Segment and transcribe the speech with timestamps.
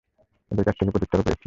[0.51, 1.39] ওদের কাছ থেকে প্রত্যুত্তরও পেয়েছি।